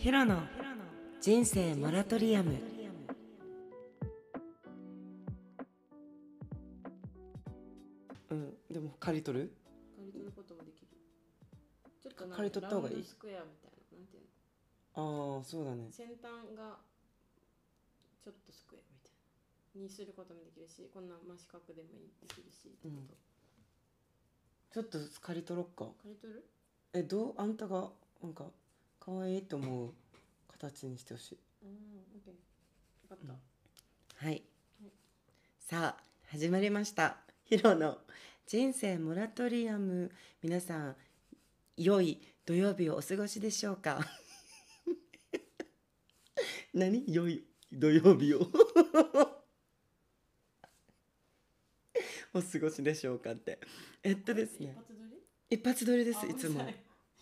[0.00, 0.40] ヒロの
[1.20, 2.54] 人生モラトリアム。
[8.30, 9.52] うんでも借り取る？
[9.94, 10.88] 借り取ることもできる。
[12.00, 12.94] ちょっとなんか借り取った方がいい？
[12.94, 14.22] ラウンドスクエアみたいななんていう
[14.96, 15.36] の？
[15.36, 15.84] ああそうだね。
[15.92, 16.80] 先端が
[18.24, 19.84] ちょっとスクエアみたいな。
[19.84, 23.12] にすることもできるしこんな真四角でもいいできるしってこと、
[24.72, 25.92] ちょっと借り取ろっか。
[26.00, 26.48] 借り取る？
[26.94, 27.36] えどう？
[27.36, 27.92] あんたが
[28.24, 28.48] なんか
[29.00, 29.92] 可愛いと思う
[30.52, 31.38] 形にしてほしい。
[31.62, 31.70] うん
[32.14, 32.34] オッケー。
[33.08, 33.36] 分かっ
[34.18, 34.42] た、はい。
[35.58, 37.16] さあ始まりました。
[37.44, 37.98] ヒロの
[38.46, 40.10] 人生モラトリアム。
[40.42, 40.96] 皆さん
[41.76, 44.00] 良い土曜日をお過ごしでしょうか？
[46.74, 47.04] 何？
[47.08, 48.40] 良い土曜日を？
[52.32, 53.58] お過ごしでしょうかって。
[54.02, 54.76] えっとですね。
[55.48, 56.02] 一発撮り？
[56.02, 56.26] 一発撮り？
[56.26, 56.64] ですあいつも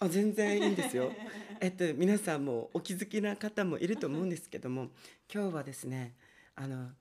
[0.00, 1.12] あ全然いいんですよ。
[1.60, 4.90] えっと皆さんもお気づきな方もいると思うんですけども
[5.32, 6.14] 今日はですね
[6.54, 6.92] あの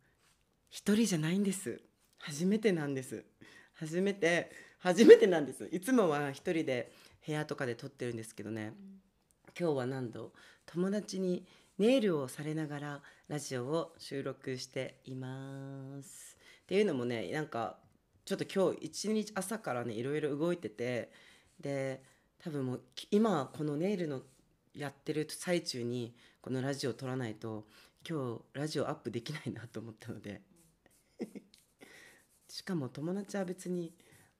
[0.70, 1.80] 一人じゃないんです。
[2.18, 3.24] 初めてなんです。
[3.74, 5.70] 初めて初めてなんです。
[5.72, 6.92] いつもは一人で
[7.26, 8.74] 部屋とかで撮ってるんですけどね。
[9.60, 10.34] 今日は何度
[10.66, 11.46] 友達に
[11.78, 16.36] ネイルをされながらラジオを収録しています。
[16.64, 17.80] っていうのもねなんか
[18.26, 21.12] ちょっと今日一日朝からねいろいろ動いてて
[21.60, 22.02] で
[22.40, 24.22] 多分もうき今このネイルの
[24.74, 27.66] やってる最中にこのラジオを撮らないと
[28.08, 30.42] 今日ラジオアップできないなと思ったので。
[32.48, 33.94] しかも友達は別に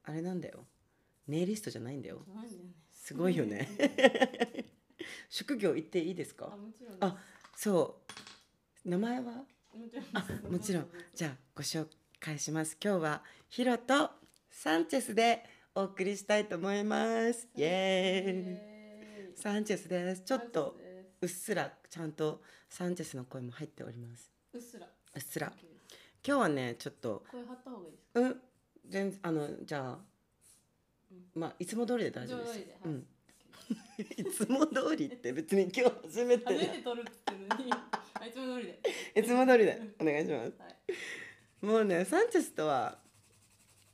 [0.04, 0.66] あれなんだよ。
[1.28, 2.26] ネイリストじゃないんだよ。
[2.92, 3.68] すごいよね。
[5.30, 7.22] 職業言っていいですあかもちろんあ
[7.56, 8.02] そ
[8.86, 8.90] う。
[8.90, 9.46] 名前は？
[9.74, 10.90] もちろんあもちろん。
[11.14, 11.88] じゃあご紹
[12.20, 12.78] 介します。
[12.82, 14.12] 今日はヒロと
[14.50, 15.44] サンチェスで
[15.78, 17.48] お送りしたいと思います。
[17.56, 19.32] イエーイ。
[19.32, 20.24] イサンチェスです。
[20.24, 20.76] ちょっと
[21.22, 24.32] ううっすらちゃんとサンチェスの声も入っております。
[24.58, 24.88] っすら。
[24.88, 25.54] うっすら。
[26.28, 28.20] 今日はねちょっと声張った方がいいですか？
[28.22, 28.42] うん。
[28.90, 29.98] 全然あのじゃあ
[31.36, 32.60] まあいつも通りで大丈夫です。
[32.60, 32.90] いつも通りではい。
[32.90, 33.08] うん。
[34.18, 36.46] いつも通りって別に今日初めて。
[36.46, 37.72] 初めて撮るって言ってるのに。
[38.20, 38.80] あいつも通りで。
[39.22, 40.54] いつも通りでお願いします。
[40.58, 41.66] はい。
[41.68, 42.98] もうねサンチェスとは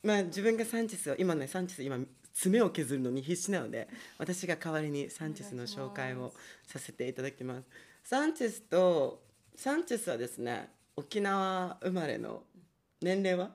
[0.04, 1.98] まあ自分がサンチェスを今ねサンチェス今
[2.34, 3.88] 爪を削るのに必死なので
[4.18, 6.34] 私が代わりにサンチェスの紹介を
[6.68, 7.64] させていただきます。
[8.04, 9.22] サンチェスと
[9.56, 12.44] サンチェスはですね沖縄生まれの
[13.02, 13.52] 年齢は？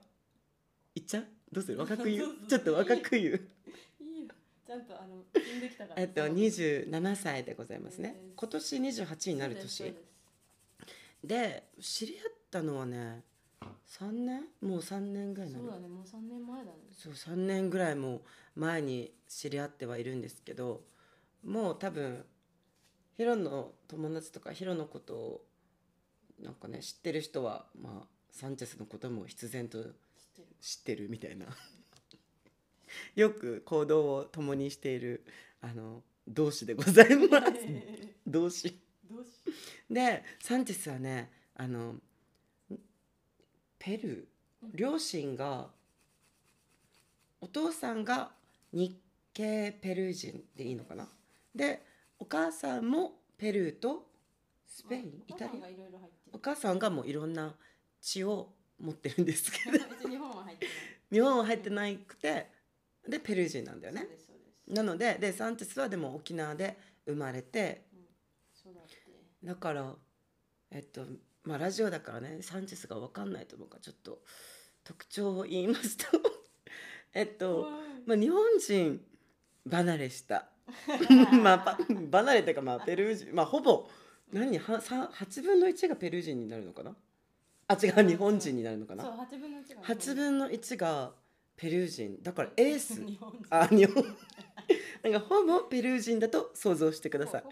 [0.95, 1.27] 言っちゃう？
[1.53, 1.79] どうする？
[1.81, 2.29] 若く言う？
[2.49, 3.41] ちょっと若く言う？
[4.01, 4.29] いいよ。
[4.67, 6.03] ちゃんとあの踏んできたから。
[6.03, 8.17] えっと27歳でございますね。
[8.37, 9.95] 今年28になる年。
[11.25, 13.23] で知り合ったのはね
[13.61, 14.43] 3年？
[14.61, 16.73] もう3年ぐらいそうだねもう三年前だね。
[16.93, 18.23] そう3年ぐらいも
[18.55, 20.83] 前に知り合ってはいるんですけど
[21.45, 22.25] もう多分
[23.17, 25.45] ヒロの友達とかヒロのことを
[26.41, 29.83] なんかね知ってる人はまあサンチェスのことも必然と
[30.61, 31.47] 知ってるみたいな。
[33.15, 35.25] よく行動を共にしている
[35.61, 37.53] あの同志でございます。
[38.27, 38.79] 同志。
[39.11, 39.31] どうし
[39.91, 42.03] でサンチェスはねあのん
[43.89, 45.69] ペルー両親が
[47.41, 48.33] お父さんが
[48.71, 48.95] 日
[49.33, 51.09] 系ペルー人でいいのかな？
[51.55, 51.83] で
[52.19, 54.05] お母さんもペルーと
[54.67, 55.67] スペインイタリア？
[56.35, 57.55] お母さんがもういろんな
[58.03, 59.79] 血を持ってるんですけど。
[60.07, 60.75] 日本は入ってない。
[61.11, 62.47] 日本は入ってなくて
[63.09, 64.07] でペルー人なんだよね。
[64.67, 66.77] なのででサンチェスはでも沖縄で
[67.07, 67.87] 生まれて。
[68.53, 68.97] そうだって。
[69.43, 69.95] だから
[70.73, 71.07] えっと
[71.49, 74.19] まあラジオだからねサンチェスが分かんないと思うからちょっと
[74.85, 76.05] 特徴を言いますと。
[77.15, 77.71] えっと、
[78.05, 79.01] まあ、日本人
[79.71, 80.51] 離れした。
[81.43, 81.79] まあ
[82.11, 83.35] ば離れてかまあペルー人。
[83.35, 83.89] まあほぼ
[84.31, 86.95] 何はさ8分の1がペルー人になるのかな？
[87.67, 91.13] あ違う日本人になるのかそうな八分の一が8分の1が
[91.57, 92.23] ペルー人。
[92.23, 93.05] だからエース。
[93.07, 93.41] 日本人。
[93.49, 94.05] あ日本。
[95.03, 97.45] なんかほぼペルー人だと想像してください。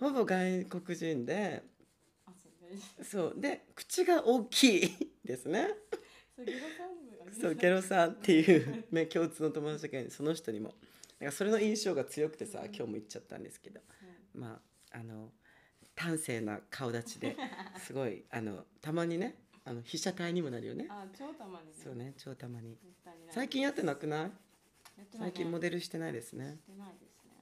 [0.00, 1.77] ほぼ外国人であ
[3.02, 3.34] そう。
[3.36, 5.68] で口が大きいですね。
[7.40, 10.74] そうゲロさんっていう、ね、共通の友達がその人にも。
[11.20, 12.64] なんかそれの印象が強くてさ、うん。
[12.66, 13.80] 今日も言っちゃったんですけど。
[14.34, 14.60] ま
[14.92, 15.30] ああの
[15.96, 17.36] 端正な顔立ちで
[17.84, 20.86] すごいあのたまにねあの被写体にもなるよね。
[20.88, 21.72] あ超たまにね。
[21.82, 22.78] そうね超たまに。
[23.30, 24.30] 最近やってなくない？
[25.16, 26.58] 最近モデデルしてないですね。
[26.64, 27.32] してないですね。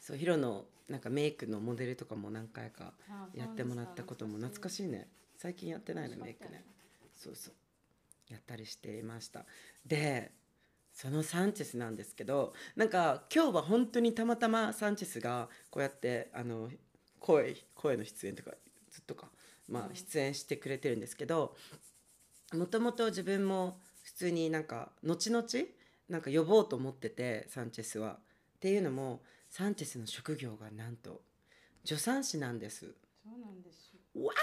[0.00, 5.08] そうヒロのなんかメイクのモデルとかも何回かあやってもらったことも懐かしいいね。
[5.38, 6.64] 最近やってないのメイクねね。
[7.16, 7.54] そうそう。
[8.28, 9.46] やったりしていました。
[9.86, 10.32] で
[10.92, 16.68] そのサンチェスなんですけどなんか今日は本当にたまたまサンチェスがこうやってあの
[17.20, 18.50] 声声の出演とか
[18.90, 19.28] ずっとか、
[19.68, 19.94] まあう、ん。
[19.94, 21.54] 出演してくれてるんですけど
[22.52, 25.46] もともと自分も普通になんか後々
[26.08, 28.18] なんか呼ぼうと思っててサンチェスは。
[28.56, 31.22] っていうのもサンチェスの職業がなんと
[31.84, 32.94] 助産師なんです。
[33.24, 34.32] そうなんですわ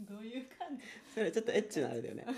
[0.00, 0.82] どういう感じ？
[1.14, 2.24] それちょっとエッチなあれだよね。
[2.24, 2.36] わー。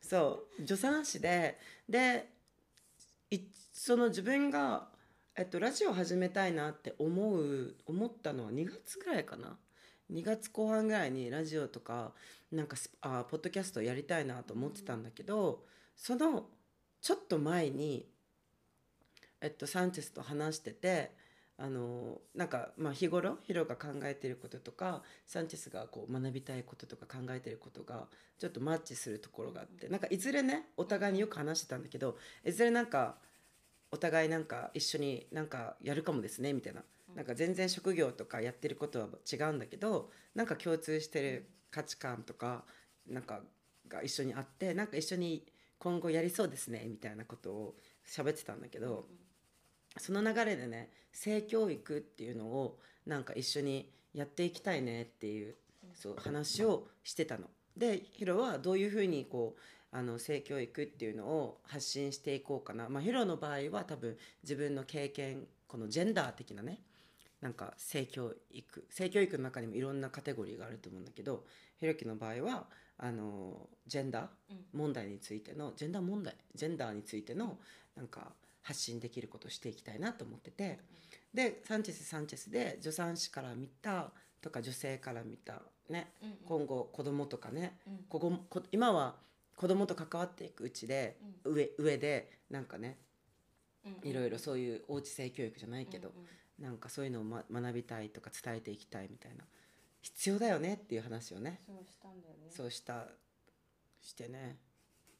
[0.00, 2.30] そう助産師でで
[3.30, 3.40] い
[3.72, 4.88] その自分が、
[5.36, 9.58] えっと、ラジオ始めたいなって思う思ったのは2月ぐらいかな。
[10.10, 12.14] 2月後半ぐらいにラジオとか
[12.50, 16.48] なんかスあポッドキャストやりたいなと思ってたんだけど、その
[17.02, 18.06] ちょっと前に、
[19.40, 21.10] えっと、サンチェスと話してて
[21.58, 28.06] あのなんか、まあ、日頃ヒロが考えてることとかサンチェスがこう学びたいこととか考えてることが
[28.38, 33.16] ちょっとマッチするところがあってなんかいずれねお互いによく話してたんだけどいずれなんか
[33.90, 36.82] お互いなんか一緒になんかやるかもですねみたいな。
[37.14, 42.64] なんか全然職業とかやってることは違うんだけどなんか共通してる価値観とか
[43.06, 43.42] なんか
[43.86, 45.44] が一緒にあってなんか一緒に
[45.82, 47.74] 今後やりそうですねみたいなことを
[48.06, 49.04] 喋ってたんだけど、
[49.98, 55.56] その流れでね性教育っていうのをなんか一緒にやっていきたいねっていう
[55.94, 57.48] そう話をしてたの。
[57.76, 66.78] でヒロはどういうふうにこうあの性教育っていうのを発信していこうかな、まあ、ヒロの場合は多分自分の経験このジェンダー的なね
[67.42, 71.44] なんか性教育性教育の中にもいろんなカテゴリーがあると思うんだけど
[71.78, 72.66] ひろきの場合は
[72.96, 74.64] あのジェンダーうん。
[74.72, 77.58] 問題についてのジェンダー問題ジェンダーについての
[77.96, 80.78] なんか発信できることをしていきたいなと思ってて
[81.34, 86.36] でサンチェスサンチェスで助産師から見たとか女性から見たねうんうん。
[86.46, 87.98] 今後子供とかねうん。
[88.08, 89.16] こここ今は
[89.56, 92.98] 子供と関わっていくうちで上上でなんかね
[93.84, 94.08] うん。
[94.08, 96.26] いろいろそういうおうち性教育じゃないけどうんうん
[96.58, 99.44] なんかそういうのを、ま、学びたいとか伝えていきたいみたいな。
[100.00, 101.60] 必要だよねっていう話をね。
[101.64, 102.46] そうしたんだよね。
[102.50, 103.06] そうした
[104.00, 104.58] してね。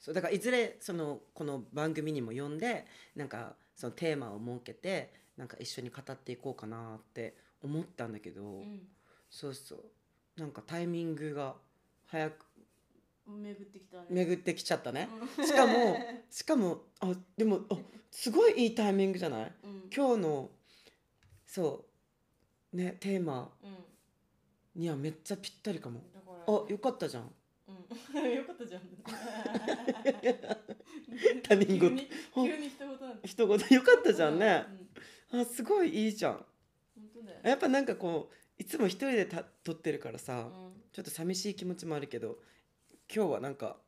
[0.00, 8.80] そうだからいずれそのこの番組にも呼んでなんかそのテーマを設けてなんか一緒に語っていこうかなって思ったんだけど、うん。
[9.30, 9.80] そうそう。
[10.36, 11.54] なんかタイミングが
[12.06, 12.46] 早く。
[13.24, 14.06] 巡ってきたね。
[14.10, 15.08] 巡ってきちゃったね。
[15.38, 15.46] うん。
[15.46, 15.96] しかも
[16.28, 17.76] しかもあでもあ
[18.10, 19.52] すごいいいタイミングじゃない？
[19.62, 19.90] うん。
[19.94, 20.50] 今日の
[21.54, 21.84] そ
[22.72, 22.76] う。
[22.76, 23.76] ねテーマうん。
[24.80, 26.00] にはめっちゃぴったりかも。
[26.14, 26.54] だから。
[26.54, 27.30] あよかったじゃん。
[27.68, 27.74] うん。
[28.34, 28.82] よかったじゃん。
[31.42, 34.64] 他人事急に急に一言なんて一言よかったじゃんね。
[35.30, 35.40] うん。
[35.40, 36.46] あすごいいいじゃん。
[36.94, 37.40] 本当だよ。
[37.44, 40.82] やっぱなんかこういつも一人でた撮ってるからさ、うん。
[40.90, 42.38] ちょっと寂しい気持ちもあるけど
[43.14, 43.78] 今日はなんか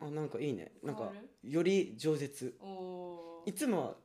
[0.00, 0.72] あなんかいいね。
[0.82, 1.50] なんか変わる？
[1.50, 2.56] より饒舌。
[2.60, 3.50] おー。
[3.50, 3.96] いつもは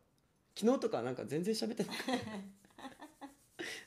[0.58, 2.12] 昨日とかなんか全然喋ってなかった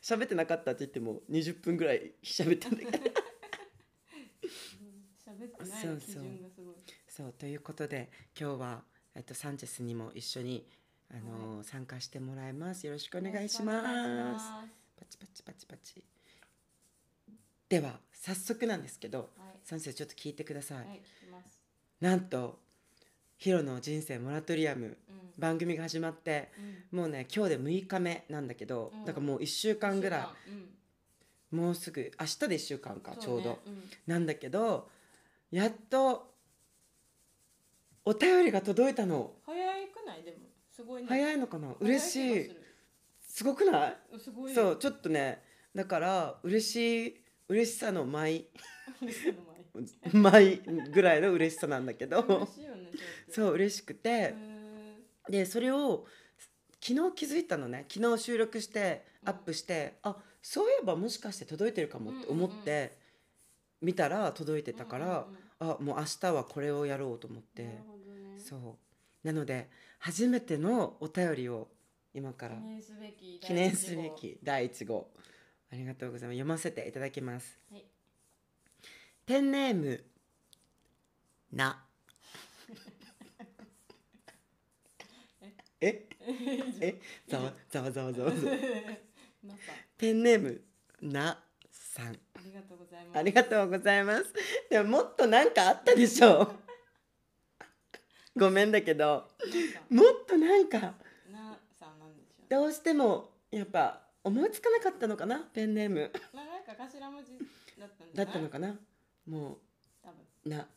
[0.03, 2.99] 喋ってなかったって言っても20分ぐらい喋ってんだけど。
[2.99, 3.29] うん
[5.29, 6.75] 喋ってないそうそう基準がすごい。
[7.09, 8.83] そうということで今日は、
[9.15, 10.67] えっと、サンチェスにも一緒に、
[11.11, 12.87] あのー参加してもらいます。
[12.87, 14.47] よろしくお願いします。
[14.97, 16.05] パチパチパチパチ。
[17.69, 19.49] では早速なんですけどすはい。
[19.65, 21.03] サンチェスちょっと聞いてください、はい
[22.01, 22.61] なんと
[23.39, 24.95] ヒロの人生モラトリアムうん。
[25.39, 26.51] 番組が始まって
[26.93, 26.99] うん。
[26.99, 29.05] もうね今日で6日目なんだけど、うん。
[29.05, 30.27] だからもう1週間ぐらい
[31.53, 31.59] うん。
[31.59, 33.59] もうすぐ明日で1週間か、ちょうど。
[34.07, 34.89] なんだけど
[35.51, 36.35] やっと
[38.05, 39.33] お便りが届いたの。
[39.47, 40.23] 早くない？
[40.25, 40.37] でも
[40.71, 41.09] すごいね。
[41.09, 41.75] 早いのかな？
[41.81, 42.17] 嬉し
[42.47, 42.51] い。
[43.27, 43.97] すごくない？
[44.55, 45.43] そうちょっとね
[45.75, 48.47] だから嬉しい嬉しさの舞。
[50.13, 50.57] 舞。
[50.93, 52.21] ぐらいの嬉しさなんだけど。
[52.23, 52.75] 嬉しいよ
[53.29, 54.35] そう嬉しくて。
[55.29, 56.07] でそれを
[56.81, 57.85] 昨日気づいたのね。
[57.89, 59.29] 昨日収録してうん。
[59.31, 62.97] アップして、あそういえばもしかして届いてるかもって思って
[63.83, 67.65] 見たら届いてたから、うんうんあもう明日はこれをやろうと思って。
[67.65, 67.85] ね。
[68.39, 68.57] そ
[69.25, 69.27] う。
[69.27, 71.69] なので初めてのお便りを
[72.15, 72.55] 今から
[73.41, 75.09] 記念すべき第一号。
[75.73, 76.37] ありがとうございます。
[76.37, 77.59] 読ませていただきます。
[77.73, 77.85] はい。
[79.27, 80.05] ペンネーム
[81.53, 81.85] な
[85.81, 86.09] え？
[86.81, 87.01] え？
[87.29, 88.33] ざわざわざわざわ。
[89.97, 90.61] ペンネーム
[91.03, 92.07] なさん。
[92.09, 93.19] ありがとうございます。
[93.19, 94.33] ありがとうございます。
[94.71, 96.53] でももっとなんかあったでしょう。
[98.39, 99.29] ごめんだけど。
[99.91, 100.79] もっとなんか。
[101.31, 102.51] なさんなんでしょう。
[102.51, 105.41] どうしてもやっぱ思いつかなかったのかな？
[105.53, 106.11] ペンネーム。
[106.33, 107.33] まあなんか頭文字
[107.79, 108.79] だったんじだったのかな？
[109.27, 109.59] も
[110.45, 110.69] うな。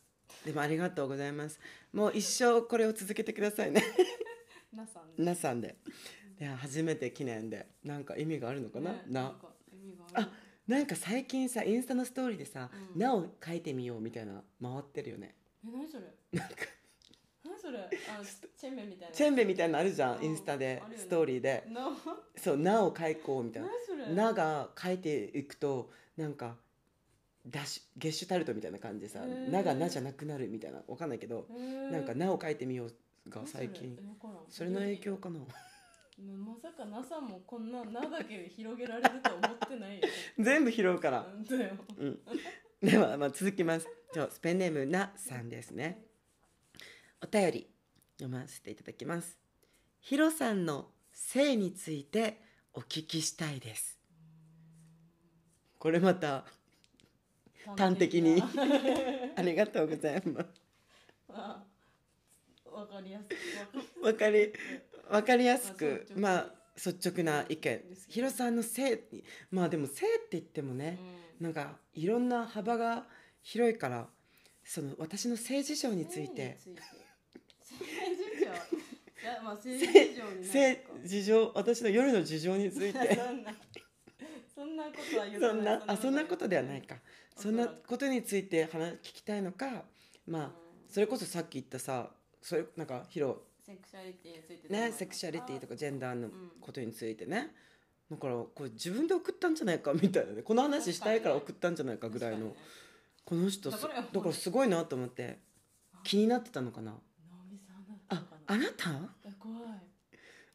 [0.46, 1.60] でもありがとうございます。
[1.91, 3.84] もう一生これを続けてくださいね
[4.74, 5.75] なさんなさんで。
[6.40, 7.68] いや初めて記念で。
[7.84, 9.38] なんか意味があるのかな、ねな。
[10.13, 10.28] ある。
[10.68, 13.00] なんか最近さインスタのストーリーでさ「うん。
[13.00, 15.36] な」を書いてみようみたいな回ってるよね。
[15.66, 16.04] え何それ？
[16.32, 16.56] なんか。
[17.44, 17.80] 何それ？
[17.80, 17.88] あ
[18.58, 19.16] チェンメンみたいな。
[19.16, 20.24] チェンベみたいなのあるじゃん、うん。
[20.24, 21.63] インスタでねストーリーで。
[21.68, 21.90] な。
[22.38, 23.70] そう「な」を書こうみたいな。
[23.70, 26.58] 何それ「な」が書いていくとなんか
[27.48, 29.51] ダッシュゲッシュタルトみたいな感じでさ「へー。
[29.51, 30.82] な」が「な」じゃなくなるみたいな。
[30.88, 31.48] わかんないけど
[31.92, 32.98] なんか「な」を書いてみようが何
[33.30, 33.98] それ最近
[34.50, 35.40] それの影響かな？
[35.40, 41.25] まさか NASA もこんな「な」だけで広げられると思ってないよ 全部拾うから
[41.98, 42.20] うん、
[42.82, 43.88] では、まあ、続きます。
[44.13, 46.06] じゃあスペンネームなさんですね。
[47.24, 47.68] お便り
[48.18, 49.40] 読ませていただきます。
[50.00, 52.42] ヒロさんの性について
[52.74, 54.00] お聞きしたいです。
[55.80, 56.46] これまた
[57.78, 58.42] 端的に
[59.36, 60.50] ありがとうございます。
[62.82, 63.26] あわかりやす
[64.02, 64.54] いわかり
[65.10, 67.82] わかりやすくまあまあ率直な意見。
[68.08, 71.00] ヒロさんの性にまあでも性って言ってもね、
[71.40, 71.46] うん。
[71.46, 73.06] なんかいろんな幅が
[73.44, 74.08] 広いから
[74.64, 76.58] その私の性事情について。
[80.44, 81.52] 性事情。
[81.54, 83.16] 私の夜の事情について。
[83.16, 83.54] そんな
[84.54, 86.96] そんなことは言そんなあそんなことではないか。
[87.36, 89.84] おそそんなことについて話聞きたいのか
[90.28, 90.52] まあ
[90.88, 93.41] それこそさっき言ったさそれなんかヒロ。
[93.65, 97.53] セクシャリティについてねセクシャリティとかジェンダーのうんことについてね。
[98.10, 100.41] だからこれ自分で送ったんじゃないかみたいなね。
[100.41, 102.48] この話したいから送ったんじゃないかぐらいの。
[102.48, 102.62] 確か
[103.24, 103.88] この人すだ
[104.21, 105.39] からすごいなと思って。
[106.03, 106.95] 気になってたのかな。
[108.10, 108.89] ああなた？
[109.24, 109.79] え怖い。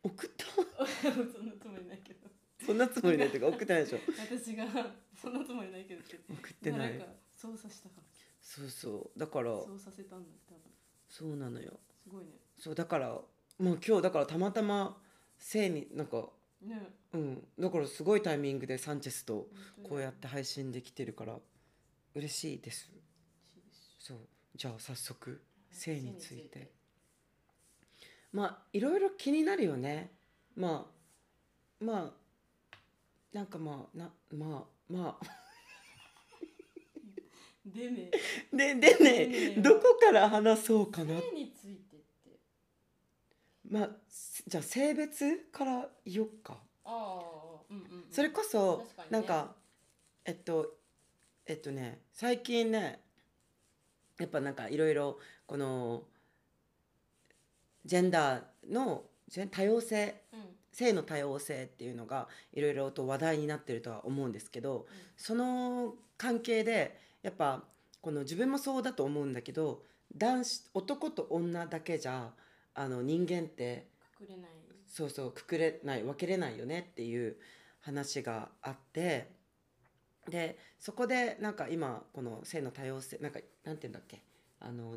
[0.03, 0.45] 送った？
[1.15, 2.29] そんなつもりないけど。
[2.67, 3.99] そんなつもりないっていうか送ってないでしょ。
[4.19, 4.67] 私が
[5.15, 6.03] そんなつもりないけど
[6.35, 7.07] 送ってない。
[7.37, 8.03] 操作したか
[8.43, 9.19] そうそう。
[9.19, 10.66] だからら操作せたんだ多分
[11.09, 11.73] そうなのよ。
[12.05, 12.31] すごいね。
[12.59, 13.09] そうだから
[13.59, 14.97] もう今日だからたまたま
[15.39, 16.29] 性になんか
[16.63, 16.93] ね。
[17.13, 17.47] うん。
[17.59, 19.49] だからすごいタイミングでサンチェスと
[19.83, 21.37] こうやって配信できてるから
[22.15, 22.91] 嬉しいです。
[22.91, 23.01] 嬉し
[23.57, 23.97] いです。
[23.99, 24.19] そう。
[24.55, 26.59] じゃあ早速性について。
[26.59, 26.71] 性
[28.33, 30.13] まあいろいろ気になるよね。
[30.57, 30.87] ま
[31.81, 32.13] あまあ
[33.33, 35.46] なんかまあなまあまあ
[37.67, 38.11] でね
[38.53, 41.21] ででねねどこから話そうかな。
[41.21, 42.39] 性についてって。
[43.69, 46.59] まあすじゃあ性別から言おっか。
[46.85, 48.05] ああうんうんうん。
[48.11, 49.05] それこそね。
[49.11, 49.55] なんか
[50.25, 50.75] えっと
[51.45, 53.01] えっとね最近ね
[54.19, 56.05] やっぱなんかいろいろこの
[57.85, 59.05] ジェンダーの
[59.51, 60.41] 多様性うん。
[60.73, 67.65] 性の多様性っていうのがいろいろと話題になってるとは思うんですけどその関係でやっぱ
[68.01, 69.83] この自分もそうだと思うんだけど
[70.17, 72.31] 男子男と女だけじゃ
[72.73, 73.89] あの人間って
[74.21, 74.51] 隠れない。
[74.87, 77.37] そうそうくくれない分けれないよねっていう
[77.81, 79.29] 話があって
[80.31, 84.23] でそこでなんか今この性の多様性なんかなんて言うんだっけ？
[84.61, 84.95] あの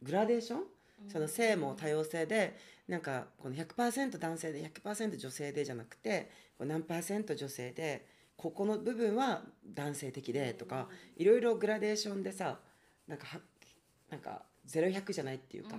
[0.00, 0.60] グラデーション？
[1.08, 8.06] その性も多様性でなんかこの100%男性で100%女性でじゃなくて何パーセント女性で
[8.42, 12.58] ここの部分は男性的でとかいろいろグラデーションでさ
[13.06, 13.40] なんかは
[14.10, 15.76] なんか0100じゃないっていうか、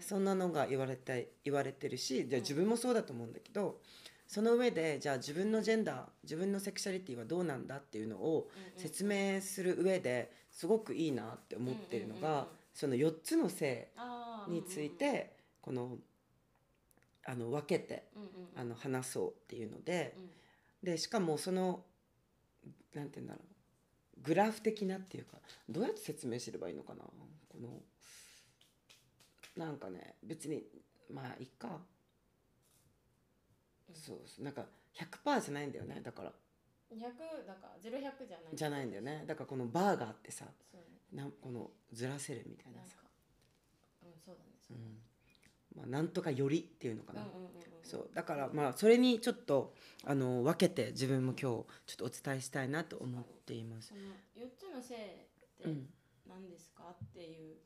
[0.00, 3.80] そんなのが言われて言われてるしじゃあ自分もそうだと思うんだけど
[4.26, 13.88] その上でじゃあ自分のジェンダー自分のセクシャリティはどうなんだっていうのを説明する上ですごくいいなって思ってるのがその4つの性
[14.48, 15.96] についてこの
[17.26, 18.04] あの分けて
[18.56, 20.30] あの話そうっていうのでうん。
[20.82, 21.80] でしかもその
[22.94, 24.22] なんて言うんだろう。
[24.22, 27.04] グラフ的なっていうかどうやって説明すればいいのかな。
[27.48, 27.82] この
[29.56, 30.64] なんかね別に
[31.10, 31.80] まあいいか。
[33.92, 34.44] そうそう。
[34.44, 36.00] なんか100%じゃないんだよね。
[36.02, 36.32] だから。
[36.90, 38.56] 100だから0100じゃない。
[38.56, 39.24] じゃないんだよね。
[39.26, 40.80] だからこのバーがあってさそう。
[40.80, 42.96] ねなんこのずらせるみたいなさ。
[44.02, 44.50] なんかうんそうだね。
[44.58, 44.90] うそうだね。
[44.90, 45.05] ん
[45.76, 47.26] まあ、なんとかよりっていうのかな、
[47.82, 48.10] そう。
[48.14, 53.88] だからまあそれにちょっとあの分けて自分も今日ちょっとお伝えしたいなと思っています。
[53.88, 53.94] そ。
[53.94, 54.00] の
[54.46, 55.88] 4つの性ってうん、
[56.28, 57.56] 何ですかっていう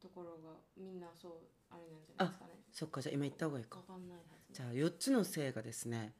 [0.00, 1.32] ところがみんなそう
[1.70, 2.52] あれなんじゃないですかね。
[2.72, 3.78] そっかじゃあ今言った方がいいか。
[3.78, 3.82] わ。
[3.84, 4.18] かんない
[4.52, 6.12] じゃあ4つの性がですね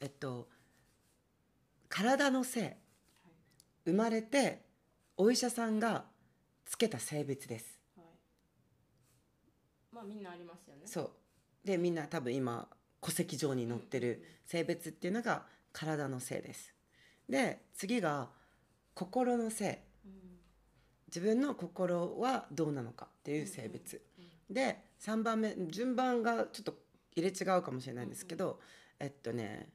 [0.00, 0.48] えっと
[1.88, 2.76] 体の性
[3.84, 4.62] 生まれて
[5.16, 6.04] お医者さんが
[6.66, 7.77] つけた性別です。
[9.98, 10.82] まあみんなありますよね。
[10.84, 11.10] そう。
[11.64, 12.68] でみんな多分今
[13.00, 16.72] 戸籍上に載ってる性別っていうのが体の性です。
[17.28, 18.28] で次が
[18.94, 19.82] 心の性。
[20.04, 20.12] うん。
[21.08, 24.00] 自分の心はどうなのかっていう性別。
[24.18, 26.74] うんで3番目順番がちょっと
[27.14, 28.60] 入れ違うかもしれないんですけど、
[28.98, 29.68] えっとね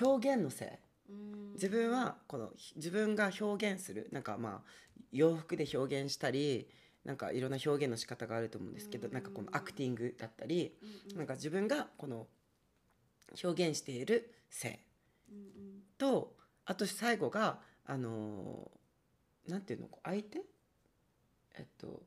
[0.00, 0.78] 表現の性。
[1.10, 1.52] うん。
[1.54, 4.08] 自分はこの自分が表現する。
[4.12, 6.68] なんかまあ洋服で表現したり
[7.04, 10.72] なんかいろんな表現の仕方があると思うんですけど、うんなんかこのアクティングだったり、
[11.10, 12.26] うんなんか自分がこの
[13.42, 14.78] 表現している性
[15.98, 19.88] とあと最後があのーなんていうの？
[20.04, 20.40] 相手？
[21.56, 22.02] えっと好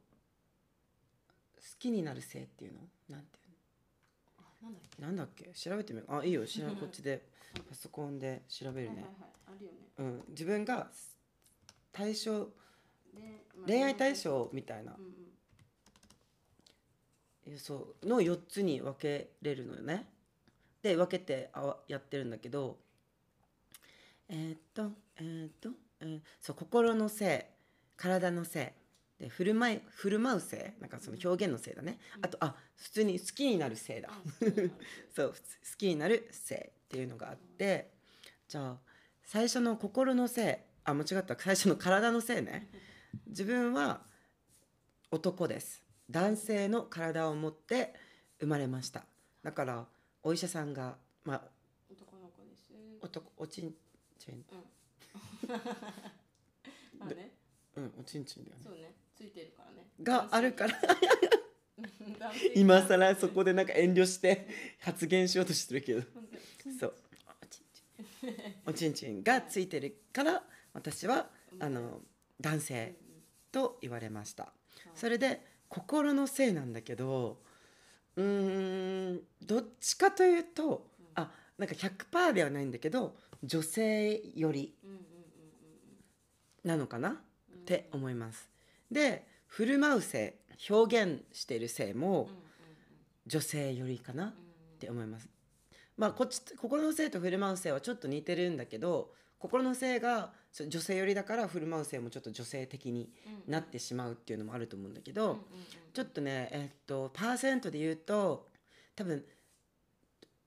[1.79, 2.79] きになる性っていうの？
[3.09, 3.45] なんていう
[4.39, 5.01] あなんだっけ？
[5.01, 5.45] のなんだっけ？
[5.53, 6.15] 調べてみよう。
[6.19, 6.45] あいいよ。
[6.45, 6.75] 知らん。
[6.77, 7.27] こっちで。
[7.69, 9.05] パソコンで調べるね。
[10.29, 10.91] 自分が
[11.93, 12.49] 対象
[13.67, 14.95] 恋愛対象みたいな。
[17.57, 20.07] そうの4つに分けれるのよね。
[20.81, 22.77] で分けてあわやってるんだけど
[24.29, 25.69] えーっとえーっと、
[26.01, 27.49] えーそう心の性
[27.97, 28.73] 体の性
[29.19, 32.25] で振る舞い振る舞う性なんかその表現の性だね、うん。
[32.25, 34.09] あとあ普通に好きになる性だ。
[34.11, 34.21] あ
[35.15, 35.35] そう 好
[35.77, 37.91] きになる性っていうのがあって
[38.47, 38.77] じゃあ
[39.23, 41.35] 最初の心の性あ間違った。
[41.39, 42.69] 最初の体の性ね
[43.27, 44.01] 自分は
[45.11, 45.83] 男です。
[46.09, 47.93] 男性の体を持って
[48.39, 49.05] 生まれました。
[49.43, 49.85] だから
[50.23, 51.41] お医者さんがまあ
[51.91, 52.71] 男の子です。
[53.01, 53.73] 男おちん
[54.19, 54.33] ちん。
[54.33, 54.43] うん。
[56.99, 57.31] まあね。
[57.75, 58.63] うんおちんちんだよね。
[58.63, 58.93] そうね。
[59.15, 59.87] ついてるからね。
[60.01, 60.79] があるから。
[62.55, 64.47] 今更そこでなんか遠慮して
[64.79, 66.01] 発言しようとしてるけど。
[66.79, 66.93] そう。
[67.41, 68.63] おちんちん。
[68.65, 70.43] おちんちんがついてるから
[70.73, 71.29] 私は
[71.59, 72.01] あの
[72.41, 72.95] 男性
[73.55, 74.49] と言われました。
[74.93, 77.37] それで心のせいなんだけど
[78.17, 84.73] うーんどっちかというとあなんか100%ではないんだけど女性より
[86.65, 87.09] なのかな？
[87.09, 87.13] っ
[87.65, 88.49] て思います。
[88.91, 90.35] で振る舞う性
[90.69, 92.27] 表現している性も
[93.25, 94.79] 女性よりかなっうん。
[94.79, 95.29] て思います。
[95.97, 103.09] まあこっち心の性と振る舞う性はちょっと似てるんだけど心の性が女性寄りだから振る舞う性もちょっと女性的に
[103.47, 105.39] うんなってしまうっていうのもあると思うんだけど、
[105.93, 108.47] ちょっとねえっとパーセントで言うと
[108.95, 109.25] 多分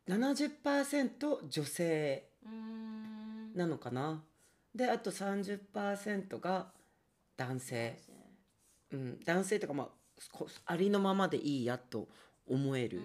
[0.09, 2.25] 70%女性
[3.55, 4.23] なのかな？
[4.75, 6.67] であと30%が
[7.37, 7.99] 男性、
[8.93, 9.89] うん、男性とかまあ
[10.33, 12.09] こありのままでいいやと
[12.49, 13.03] 思える。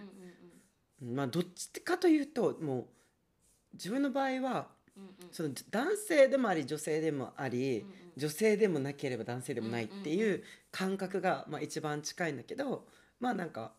[1.02, 2.86] まあどっちかというともう
[3.74, 4.68] 自分の場合は
[5.32, 12.86] その男性でもあり女性でもあり、女性でもなければ男性でもないっていう感覚が、まあ、一番近いんだけど
[13.20, 13.72] まあなんか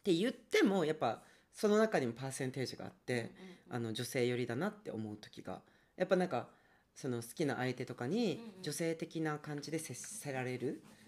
[0.00, 1.20] って言ってもやっぱ
[1.52, 3.32] その中にもパーセンテージがあって、
[3.70, 5.60] あの女性寄りだなって思う時が
[5.96, 6.48] やっぱなんか
[6.94, 10.98] その好きな相手とかに女性的な感じで接せられる、うん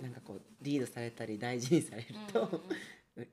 [0.00, 2.62] なんかこうリードされたり大事にされると、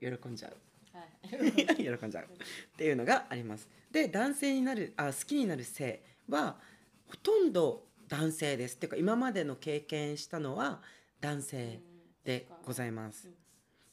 [0.00, 0.50] 喜んじゃう。
[0.50, 0.77] はい
[1.28, 2.28] 喜んじゃうっ
[2.76, 3.68] ていうのがあります。
[3.90, 6.60] で男性になるあ好きになる性は
[7.06, 10.82] ほとんど男性ですっていうか今までの経験したのは
[11.20, 11.80] 男性
[12.24, 13.30] でございます。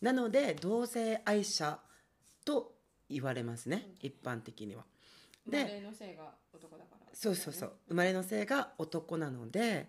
[0.02, 1.80] なので同性愛者
[2.44, 2.76] と
[3.10, 4.86] 言われますね一般的には。
[5.48, 9.88] でで生まれのせいが男だからそうそうそう生まれの性が男なので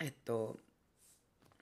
[0.00, 0.58] えっと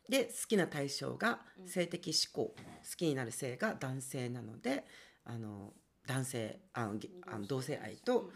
[0.09, 1.69] で好きな対象がうん。
[1.69, 2.55] 性的指向、好
[2.97, 4.85] きになる性が男性なので
[5.25, 5.73] あの
[6.07, 8.31] 男性あのげあの同性愛と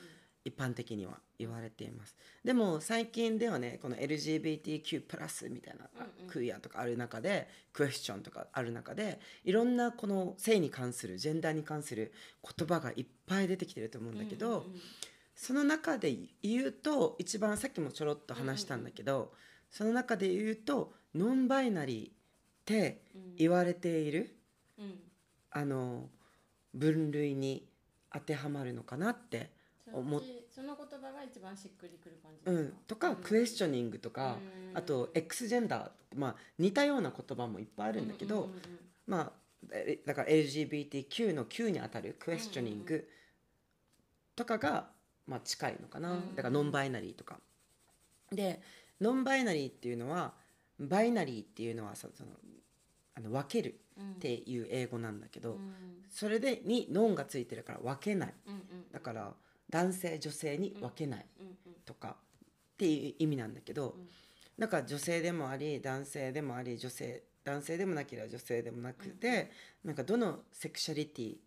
[0.44, 2.16] 一般的には言われています。
[2.42, 5.90] でも最近ではねこの LGBTQ+ みたいな、
[6.26, 14.64] クイアとかある中でクエスチョンとかある中でいろんなこの性に関するジェンダーに関する言葉がいっぱい出てきてると思うんだけど、
[15.34, 19.32] その中で言うと一番さっきもちょろっと話したんだけど、
[19.70, 22.12] その中で言うとノンバイナリーっ
[22.64, 24.36] てうん言われている、
[24.78, 25.00] うん。
[25.50, 26.08] あの
[26.74, 27.66] 分類に
[28.12, 29.50] 当てはまるのかなって、
[29.92, 34.38] 思っその言葉が一番しっくりくる感じうん、とか、クエスチョニングとか、
[34.70, 34.76] うん。
[34.76, 38.60] あと X ジェンダーまあ似たような言葉もいっぱいあるんだけど、うんうんうんうん。
[39.06, 39.32] まあ
[39.72, 43.08] えだから LGBTQ の Q にあたるクエスチョニング
[44.36, 44.88] とかが、
[45.26, 46.34] まあ、近いのかな、うん。
[46.34, 47.38] だからノンバイナリーとか。
[48.30, 48.60] で
[49.00, 50.34] ノンバイナリーっていうのは
[50.80, 52.30] バイナリーっていうのはそその
[53.14, 54.12] あの分けるうん。
[54.12, 55.74] っていう英語なんだけど、うん。
[56.08, 58.34] それでにノンがついてるから分けない。
[58.46, 58.60] うんうん。
[58.92, 59.32] だから
[59.68, 64.08] 男性女性に分けないうんうんとかっていう意味なんだけど、うん。
[64.58, 69.50] だから女性でもあり男性でもあり女性男性でもなければ女性でもなくて、
[69.84, 71.38] なんかどのセクシャリティっ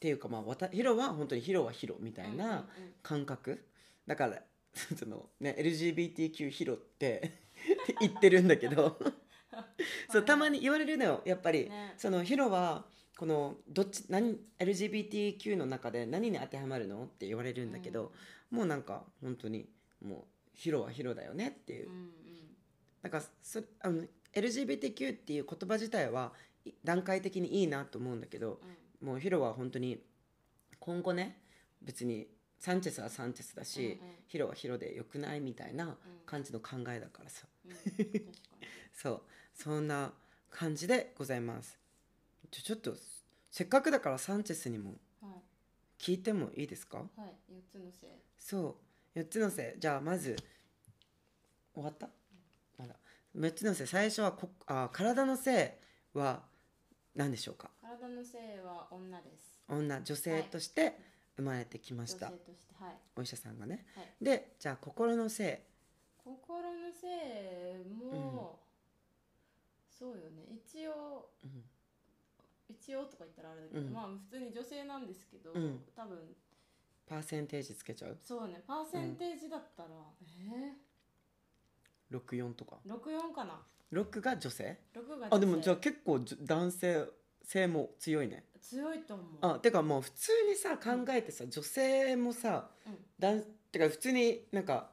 [0.00, 2.66] ていうかまあわたヒロは本当にヒロはヒロみたいうんうんな
[3.02, 3.64] 感覚、
[4.06, 4.42] だから
[4.98, 7.47] そのね LGBTQ ヒロって
[8.00, 8.98] 言ってるんだけど。
[10.10, 11.94] そうたまに言われるのよやっぱり、ね。
[11.96, 18.12] そのヒロはこのどっち何 LGBTQ の中で何に当てはまるのって言われるんだけど、
[18.50, 19.68] もうなんか本当に
[20.00, 21.88] もうヒロはヒロだよねっていう。
[21.88, 22.12] うんうん。
[23.02, 26.32] なんかそあの LGBTQ っていう言葉自体は
[26.64, 28.60] い段階的にいいなと思うんだけど
[29.02, 29.08] うん。
[29.08, 30.02] もうヒロは本当に
[30.78, 31.40] 今後ね
[31.82, 34.14] 別にサンチェスはサンチェスだし、うんうん。
[34.26, 37.46] ヒロはヒロでよくないみたいな感じの考えだからさ。
[37.64, 37.72] うん
[38.92, 39.22] そう。
[39.54, 40.12] そんな
[40.50, 41.78] 感じでございます。
[42.50, 42.96] ちょちょっと
[43.50, 46.02] せっかくだからサンチェスにもはい。
[46.02, 46.98] 聞いてもいいですか？
[46.98, 47.36] はい。
[47.48, 48.10] 四つのせい。
[48.38, 48.78] そ
[49.14, 49.18] う。
[49.18, 50.36] 4つのせじゃあまず
[51.74, 52.08] 終わった？
[52.76, 52.96] まだ。
[53.36, 55.78] 6つのせ最初はこあ体のせ
[56.14, 56.42] いは
[57.14, 57.70] 何でしょうか？
[57.80, 59.60] 体のせいは女です。
[59.68, 60.02] 女。
[60.02, 60.16] 女。
[60.16, 60.98] 性として
[61.38, 62.34] 生まれてきました、はい。
[63.16, 63.86] お医者さんがね。
[63.94, 64.06] はい。
[64.20, 65.62] でじゃあ心のせ
[66.16, 67.06] 心のせ
[67.80, 68.58] いも、
[69.88, 70.42] そうよね。
[70.50, 71.64] 一応い、うん。
[72.68, 73.92] 一応とか言ったらあれだけど、うん。
[73.92, 75.80] まあ普通に女性なんですけど、うん。
[75.94, 76.18] 多分
[77.06, 78.18] パーセンテージつけちゃう。
[78.20, 78.60] そうね。
[78.66, 79.88] パーセンテージだったら、
[80.20, 80.72] え
[82.12, 82.78] 64とか。
[82.84, 83.62] ー、64かな。
[83.92, 87.06] 6が女性？6があでも女性じゃあ結構男性
[87.42, 89.26] 性も強いね強いと思う。
[89.40, 92.98] あてかもう普通にさ考えてさ女性もさうん。
[93.18, 94.90] 男てか普通になんか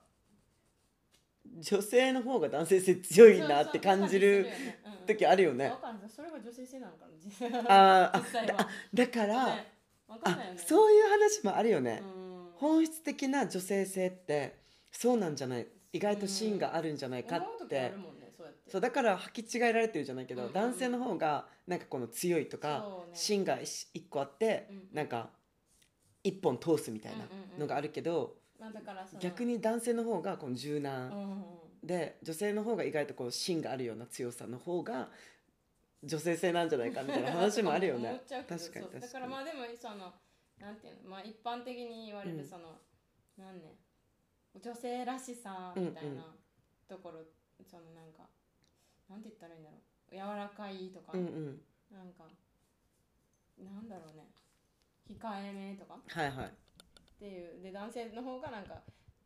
[1.58, 4.48] 女性の方が男性性強いなって感じる
[5.08, 5.72] 時あるよね
[6.14, 7.06] それが女性性なのか
[7.64, 9.44] なあだだから、
[10.10, 12.26] あねそういう話もあるよね、うん
[12.58, 14.56] 本質的な女性性って
[14.90, 17.92] そうなんじゃない意外と芯があるんじゃないかって
[18.68, 20.48] そうだから履き違えられてるじゃないけど、うん。
[20.48, 23.12] うん男性の方がなんかこの強いとか、ね。
[23.14, 24.88] 芯が一一個あって、うんうん。
[24.94, 25.30] なんか
[26.24, 27.26] 一本通すみたいな
[27.60, 31.34] のがあるけど、まあだからその逆に男性の方がこの柔軟、うんうんう
[31.84, 31.88] ん。
[31.88, 35.10] で女性の方が意外とこう芯があるような強さの方が
[36.04, 38.24] 女性性なんじゃないかみたいな話もあるよね。
[38.50, 40.14] 確かにだ確からまあでもその
[40.58, 42.48] なんていうのまあ一般的に言われるうん。
[42.48, 42.80] その、
[43.38, 43.78] なんね
[44.56, 46.18] 女性らしさみたいうんうん。
[46.18, 46.36] な
[46.88, 47.20] ところ、
[47.70, 48.28] そのなんか
[49.10, 49.82] なんて言ったらいいんだろう。
[50.12, 51.62] 柔らかいとか、うんうん。
[51.92, 52.26] なんか
[53.58, 54.28] なんだろうね。
[55.10, 55.98] 控えめとか？
[56.08, 56.46] はいはい。
[56.46, 56.50] っ
[57.20, 57.62] ていう。
[57.62, 58.76] で男性の方がなんか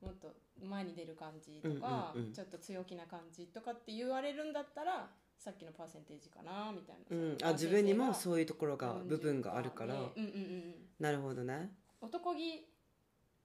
[0.01, 2.33] もっと前に出る感じとか、うんうんうん。
[2.33, 10.75] ちょっと強気な感じとかって言われるんだったらさっきのパーセンテージかなみたいな、うん、あ自分にもそういうところが部分があるから、ねうんうんうんうん。
[10.99, 11.71] なるほどね。
[12.01, 12.67] 男気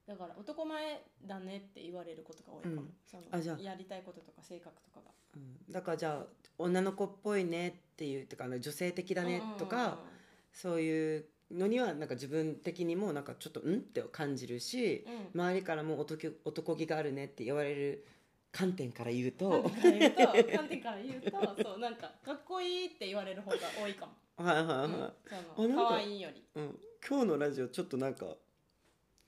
[0.07, 2.95] だから男前だねって言われることが多いかも、うん。
[3.11, 3.63] そのあじゃあ。
[3.63, 5.11] やりたいこととか性格とかが。
[5.37, 6.27] うん、だからじゃあ
[6.59, 9.99] 女の子っぽいねっていうてか女性的だねとか、
[10.53, 15.41] そういうのにはなんか自分的にもなんかちょっとうんって感じるしうん。
[15.41, 18.05] 周りからも男気男気があるねって言われる
[18.53, 19.63] 観点から言うと。
[19.83, 24.13] 観点から言うと観点から言うとそうなんかかっこいいって言われる方が多いかも、
[24.47, 25.13] はいはいは
[25.57, 26.45] い、可愛いより。
[26.55, 28.27] うん、今日のラジオちょっとなんか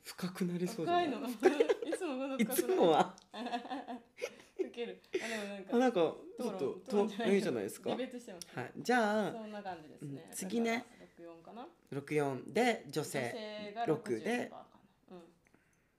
[0.06, 1.08] 深くなりそうじゃない？
[1.08, 1.26] 深いの？
[1.90, 3.14] いつもこのいつもは？
[4.58, 5.02] 受ける。
[5.22, 7.90] あでもなんかあなんかちょっ討論と討論といいじゃないですか。
[7.90, 10.84] ディベートしてます、はい、じゃあそんな感じですね、うん次ね。
[11.18, 15.16] 六四かな？64で女女性性が六60でかな。
[15.16, 15.22] うん。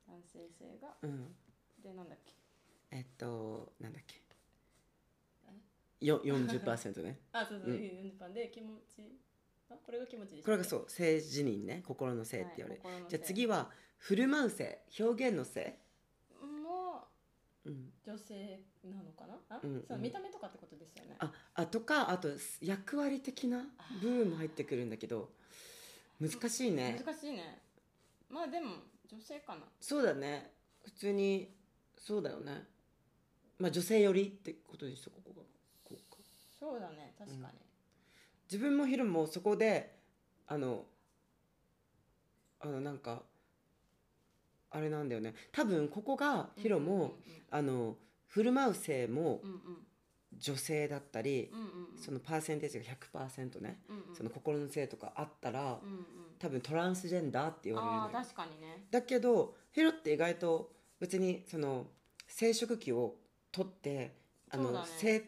[0.08, 0.96] 男性性が。
[1.02, 1.36] うん。
[1.84, 2.34] でなんだっけ？
[2.92, 4.22] えっとなんだっけ？
[6.00, 7.20] よ40%ね。
[7.34, 7.78] あそうそう、うん。
[7.78, 9.18] 40番で気持ち
[9.70, 11.84] あこれが気持ちでしたこれがそう性自認ね。
[11.86, 13.18] 心の性って言われる、はい心の性。
[13.18, 15.78] じゃあ次は振る舞う性表現の性、
[16.40, 17.08] も
[17.66, 19.38] うん、う女性なのかな？
[19.50, 21.16] あ、うんそううん見た目とかってことですよね。
[21.20, 22.30] ああとかあと
[22.62, 23.66] 役割的な
[24.02, 25.30] 部分も入ってくるんだけど
[26.20, 27.02] 難しいね。
[27.06, 27.62] 難しいね。
[28.30, 28.76] まあでも
[29.10, 29.62] 女性かな。
[29.80, 30.52] そうだね。
[30.84, 31.50] 普通に
[31.98, 32.64] そうだよね。
[33.60, 35.42] まあ女性よりってことでしたここが
[35.84, 36.18] こうか。
[36.60, 37.14] そうだね。
[37.18, 37.44] 確かに、
[38.52, 39.98] 自分もヒロもそこで
[40.48, 40.86] あの
[42.60, 43.24] あのなんか
[44.78, 45.34] あれなんだよね。
[45.52, 47.16] 多分ここがヒロも、
[47.50, 49.42] あの振る舞う性も
[50.38, 51.52] 女性だったり、
[51.98, 53.82] そのパーセンテージが100%ね、
[54.16, 55.80] その心の性とかあったら、
[56.40, 58.86] 多分トランスジェンダーって言われるのよ確かにね。
[58.92, 61.88] だけどヒロって意外と別にその
[62.28, 63.16] 生殖器を
[63.52, 64.16] 取って
[64.52, 64.80] あの、ね。
[64.98, 65.24] 性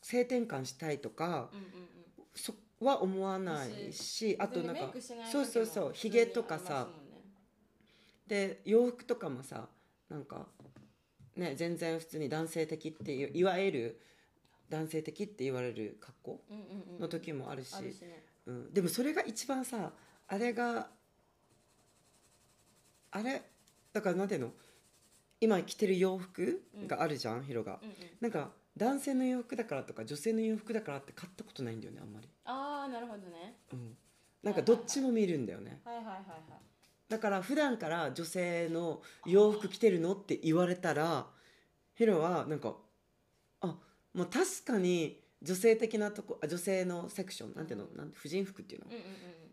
[0.00, 1.88] 性転換したいとかうんうんうん。
[2.34, 4.92] そは思わないしあとなんか
[5.30, 6.88] そうそうそう時もヒゲとかさ
[8.26, 9.68] で洋服とかもさ
[10.08, 10.46] なんか
[11.36, 14.00] ね全然普通に男性的っていういわゆる
[14.68, 16.40] 男性的って言われる格好
[16.98, 17.74] の時もあるし、
[18.46, 19.92] うん、でもそれが一番さ
[20.26, 20.88] あれが
[23.12, 23.42] あれ
[23.92, 24.50] だからなんていうの？
[25.40, 27.74] 今着てる洋服があるじゃん、ヒロが。
[27.74, 33.54] うなんか男性の洋服だからとか女性の洋服だからって買ったことないんだよねあんまり、ああなるほどね。
[33.72, 33.96] うん、
[34.42, 35.80] なんかどっちも見るんだよね。
[35.84, 36.22] はいはいはいはい
[37.08, 41.26] だから普段から女性の洋服着てるのって言われたら
[41.94, 42.74] ヒロはなんか
[43.60, 43.76] あ
[44.12, 48.86] もう確かに女性的なとこあ女性のセクションなんていうのなん婦人服っていうの？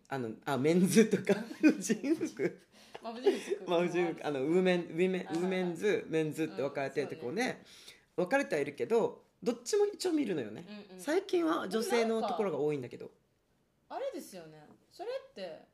[0.09, 1.39] あのあメンズとか？
[1.61, 2.59] 婦人服？
[3.03, 3.69] まあ、婦人服。
[3.69, 4.25] まあ婦人服。
[4.27, 7.63] あのウーメンウィメウーメンズメンズって分かれててうんこうね。
[8.15, 10.65] 分かれてはいるけどどっちも一応見るのよね。
[10.89, 11.01] うんうん。
[11.01, 13.11] 最近は女性のところが多いんだけど。
[13.89, 14.67] あれですよね。
[14.91, 15.65] それって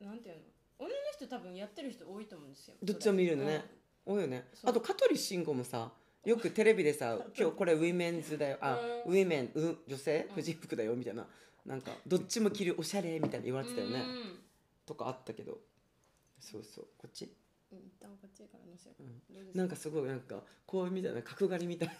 [0.00, 0.40] なんていうの？
[0.78, 2.74] 女の人多分やってる人多いと思うんですよ。
[2.82, 3.64] どっちも見るのね。
[4.04, 4.44] 多いよね。
[4.64, 5.90] あと香取慎吾もさ
[6.24, 9.12] よくテレビでさ「今日これウィメンズだよ」あうん。
[9.12, 10.26] ウィメンう女性？
[10.28, 10.34] うん。
[10.34, 11.26] 婦人服だよみたいな。
[11.64, 14.00] なんかどっちも着るおしゃれみたいな言われてたよね。
[14.00, 14.38] うん。
[14.84, 15.58] とかあったけど。
[16.38, 16.84] そうそう。
[16.98, 17.32] こっち？
[17.72, 17.78] うん。
[17.78, 19.54] 一旦こっちから乗せよう、うん。
[19.54, 21.90] なんかすごいなんかこうみたいな角刈りみたい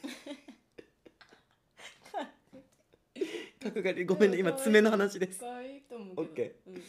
[3.62, 4.38] 角刈りごめんね。
[4.38, 5.40] 今爪の話です。
[5.40, 6.22] 可愛いと思うけど。
[6.22, 6.82] オッケうん、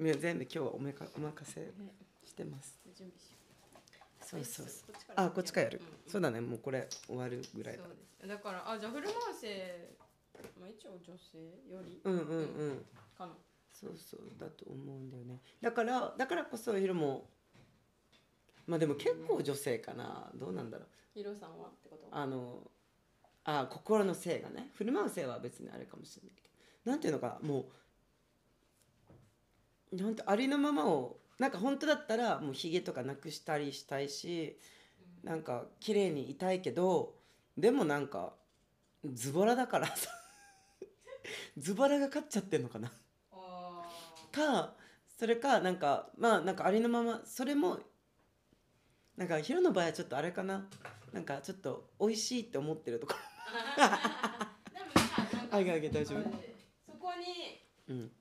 [0.00, 1.68] ね全部今日はおめかお任せね
[2.24, 2.78] してます。
[2.96, 3.36] 準備しよ
[4.20, 4.44] そう。
[4.44, 5.24] そうそうこっちから。
[5.24, 5.80] あこっちからやる。
[5.80, 6.40] うんそうだね。
[6.40, 8.26] もうこれ終わるぐらいだ。
[8.26, 9.90] だからあじゃあフルマーセ
[10.58, 11.38] まあ一応女性
[11.72, 12.84] よりうんうんうん。
[13.16, 13.32] かな。
[13.72, 15.40] そうそうだと思うんだよね。
[15.60, 17.28] だからだからこそヒロも
[18.66, 20.30] まあでも結構女性かな。
[20.34, 20.88] どうなんだろう。
[21.14, 22.08] ヒロさんはってこと？
[22.10, 22.70] あの
[23.44, 24.70] あ心の性がね。
[24.74, 26.42] 振る舞う性は別にあれかもしれないけ
[26.84, 26.90] ど。
[26.90, 27.64] なんていうのかもう
[29.92, 34.58] なんてありのままをなんか本当だったらもうひげとかなくしたりしたいし
[35.24, 37.14] なんか綺麗にいたいけど
[37.56, 38.34] でもなんか
[39.04, 40.10] ズボラだからさ
[41.56, 42.92] ズボラが勝っちゃってんのかな。
[43.32, 43.82] あ
[44.32, 44.74] か
[45.18, 47.80] それかなんかまあなんかありのままそれも
[49.16, 50.68] なんかヒロの場合はちょっとあれかな。
[51.12, 53.16] なんかちょっと美味しいって思ってると か
[55.50, 56.22] あげあげ大丈夫。
[56.86, 58.08] そこにうん。
[58.08, 58.14] だ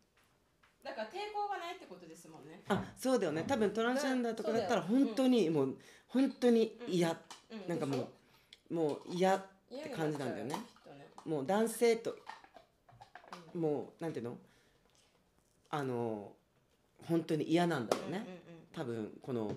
[1.00, 2.62] から抵抗がないってことですもんね。
[2.68, 3.46] あそうだよね。
[3.48, 7.70] 多分トランスジェンダーとかだったら本当にもう本当に嫌、うん。
[7.70, 8.10] なんかも
[8.70, 10.56] うもう嫌って感じなんだよね。
[11.26, 12.16] もう男性と
[13.54, 14.38] もうなんていうの？
[15.72, 16.32] あの
[17.08, 18.26] 本当に嫌なんだろうね、
[18.74, 19.52] 多分この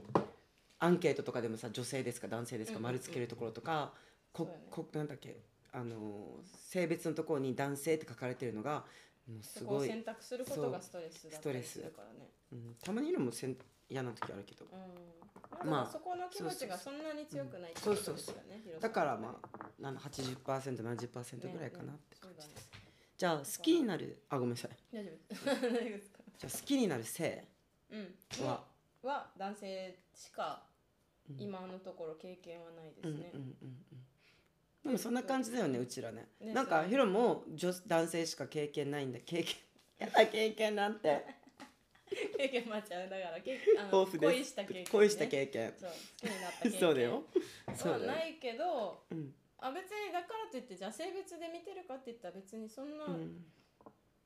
[0.78, 3.92] アンケートとかでもさ女性ですか男性ですかうんうん丸つけるところとか、
[4.32, 4.50] こね。
[4.70, 5.36] こなんだっけ？
[5.72, 8.84] あの性別のところに男性って書かれてるのが
[9.28, 12.30] もうすそこをごい、選択することがストレスだったりするからね。
[12.52, 13.56] うん、たまにいるのもせん
[13.88, 14.66] 嫌な時あるけど。
[14.66, 14.70] うん。
[15.50, 18.32] まあまあそこの気持ちがそんなに強くないってそうそうことで
[18.74, 22.70] すだからまあなん 80%70% ぐらいかなって感じねです、
[23.18, 24.70] じゃあ好きになるあごめんなさい。
[24.92, 25.34] 大丈夫。
[25.44, 26.18] 大丈夫ですか？
[26.38, 27.46] じゃあ好きになる性
[27.90, 28.14] うん。
[28.46, 28.64] は、
[29.02, 30.66] は男性しか
[31.30, 31.40] うん。
[31.40, 33.30] 今のところ経験はないですね。
[33.34, 34.01] うんうんうんうん
[34.84, 36.26] でもそんな感じだよねうちらね。
[36.40, 36.52] ね。
[36.52, 39.20] なんかヒロも女男性しか経験ないんだ。
[39.24, 39.54] 経験。
[39.98, 41.24] やだ経験なんて。
[42.36, 44.32] 経験まっちゃうだからけあの豊富です。
[44.34, 45.74] 恋した経験、ね、恋した経験。
[45.78, 45.96] そう好
[46.28, 46.80] きになった経験。
[46.80, 47.24] そうだよ。
[47.76, 48.12] そうはだよ。
[48.12, 49.34] ないけどうん。
[49.58, 53.46] あ別にだからといってじゃあ性別で見てるかって言ったら別にそんなうん。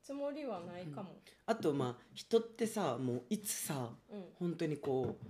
[0.01, 4.33] つもりはないかも、あとまあ人ってさもういつさうん。
[4.39, 5.25] 本当にこう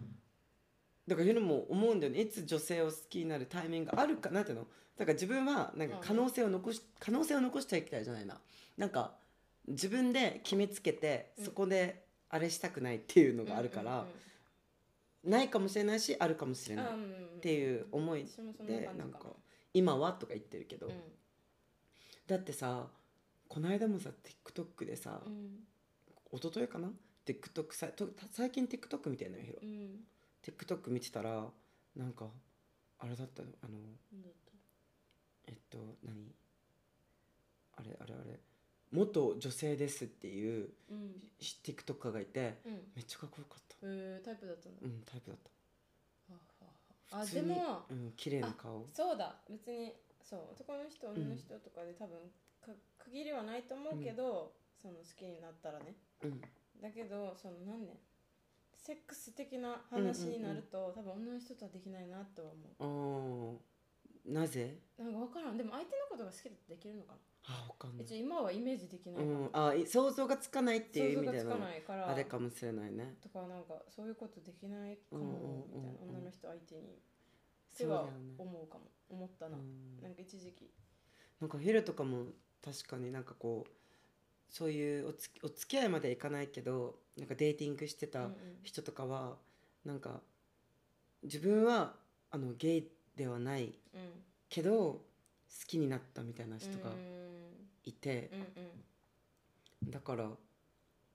[1.07, 2.21] だからヒロも思うんだよね。
[2.21, 4.67] いつ女性を好きになるタイミングがあるかなっていうの。
[4.97, 8.37] だから自分はなんか可能性を残し可能性を残していきたいじゃないな。
[8.77, 9.15] なんか
[9.67, 11.45] 自分で決めつけてうん。
[11.45, 14.05] そこであれしたくないっていうのがあるから、
[15.23, 16.89] ないかもしれないしあるかもしれないっ
[17.37, 18.25] っていう思い
[18.65, 19.19] でなんか
[19.73, 20.91] 今はとか言ってるけど、う
[22.27, 22.87] だってさ
[23.47, 24.09] この間もさ
[24.45, 25.59] TikTok でさ、んうん。
[26.33, 26.89] 一昨日かな
[27.25, 29.99] ？TikTok さと最近 TikTok 見てんのよヒロうん
[30.43, 31.45] TikTok 見てたら
[31.95, 32.26] なんか
[33.00, 33.78] あれだったのあの
[35.47, 36.15] えっと何？
[37.78, 38.39] あれあれあれ。
[38.91, 41.21] 元女性ですっていううん。
[41.39, 42.73] し TikToker がいてうん。
[42.95, 43.76] めっちゃかっこよかった。
[43.84, 45.52] えー、タイプだったんだうんタイプだった。
[47.10, 48.86] 普通にでもうん綺麗な顔。
[48.93, 49.36] そうだ。
[49.50, 52.17] 別にそう男の人女の人とかで多分
[52.60, 55.95] か区切りはないと思うけど、その好きになったらね。
[56.23, 56.41] うん。
[56.82, 57.95] だけどその何年？
[58.88, 64.34] セックス的な話になると、多分女の人とはできないなとは思あー。
[64.34, 64.78] なぜ？
[64.97, 65.58] うなんか分からん。
[65.58, 69.50] でも相手のことが好きだとできるのかあわかんなない今はイメージできないうん。
[69.52, 73.15] あい想像がつかないっていう意味での想像がつかないからあれかもしれないね。
[73.21, 76.19] とかなんかそういうことできないかもみたいな。
[76.19, 77.04] 女の人相手に。
[77.69, 78.86] そうだよではね思うかも。
[79.10, 80.02] 思ったな、うん。
[80.02, 80.71] なんか一時期。
[81.41, 82.28] なんかヒルとかも
[82.63, 83.71] 確かになんかこう
[84.49, 88.29] そういうおつお付き合いまでいかないけどなんかデーティングしてた
[88.63, 89.38] 人とかは
[89.86, 90.21] なんか
[91.23, 91.93] 自分は
[92.31, 94.01] あのゲイではないうん。
[94.49, 95.01] けど好
[95.67, 96.97] きになったみたいな人がうん。
[97.83, 98.29] いて。
[98.33, 98.43] うん
[99.91, 100.29] だから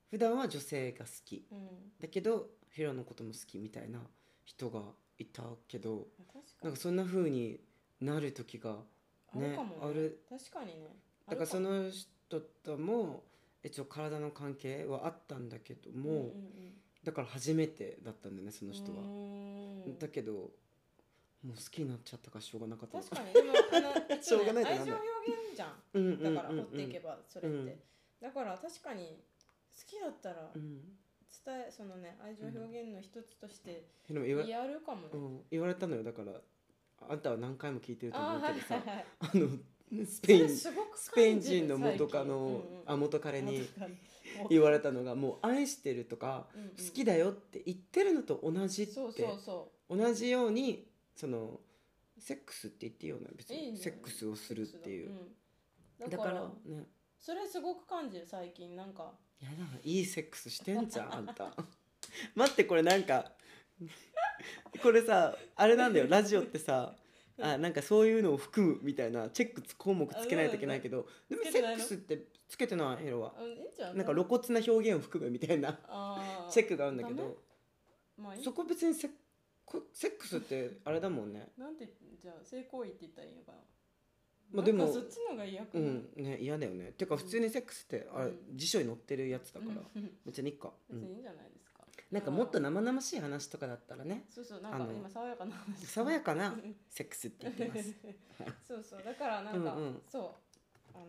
[0.09, 1.45] 普段は女性が好き。
[1.99, 3.99] だけどヒロのことも好きみたいな
[4.45, 4.81] 人が
[5.17, 6.07] いたけど
[6.61, 7.59] なんかそんな風に
[7.99, 8.77] なる時が
[9.33, 10.95] ねある確かにね。
[11.27, 12.07] だからその人
[12.41, 13.23] とも
[13.63, 16.73] 一応体の関係はあったんだけども、かもうんうん。
[17.03, 18.99] だから初めてだったんだよねその人は。
[19.99, 25.81] だけどもう好きになっちゃったからしょうがなかったの確かにでもあの しょうがない愛情表現じゃん。
[25.93, 27.79] うんうんうんだから追っていけばそれって、うん。
[28.21, 29.23] だから確かに
[29.77, 30.97] 好きだったらうん。
[31.45, 33.83] 伝えそのね愛情表現の一つとして
[34.47, 36.03] やるかもね、うん、言われたのよ。
[36.03, 36.39] だから
[37.09, 39.05] あんたは何回も聞いてると思うけどさはいはい。
[39.19, 39.49] あの
[40.05, 40.69] スペインス
[41.15, 42.61] ペイン人の元カノ、うんうん。
[42.85, 43.67] あ元彼に
[44.49, 46.69] 言われたのがもう愛してるとかうんうん。
[46.69, 48.93] 好きだよって言ってるのと同じって
[49.89, 51.59] 同じようにその
[52.17, 55.11] セックスって言っていいよね別にセックスをうするっていう。
[56.01, 56.09] うん。
[56.09, 56.85] だかららね。
[57.19, 59.11] それすごく感じる最近なんか。
[59.41, 61.53] やだいいセックスしてんじゃんあんた。
[62.35, 63.31] 待ってこれなんか
[64.81, 66.95] これさあれなんだよラジオってさ
[67.39, 73.03] あなんかそういうのを含むみたいなチェック項目つけないといけないけどでもセックスってつけてない？
[73.03, 73.33] ヘロは。
[73.95, 75.73] なんか露骨な表現を含むみたいな
[76.51, 77.37] チェックがあるんだけど。
[78.43, 79.09] そこ別にセ
[79.93, 81.51] セックスってあれだもんね。
[81.57, 81.89] なんて
[82.21, 83.57] じゃあ性行為って言ったらいいのかな？
[84.51, 86.09] まあでもそっちのが嫌かうな、ん。
[86.15, 86.91] ね嫌だよね。
[86.95, 88.57] てか普通にセックスってあれうん。
[88.57, 89.81] 辞書に載ってるやつだから。
[89.95, 90.17] うん。
[90.25, 91.21] 別にいいか、う ん別にいいん。
[91.23, 91.62] じゃないですか、
[92.13, 94.25] なんかもっと生々しい話とかだったらね。
[94.29, 95.85] そうそうなんか今爽やかな話。
[95.87, 96.55] 爽やかな
[96.87, 97.95] セックスって言ってます。
[98.67, 100.03] そうそうだからなんか、うんうん。
[100.07, 100.97] そう。
[100.97, 101.05] あの